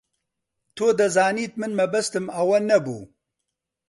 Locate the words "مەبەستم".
1.79-2.25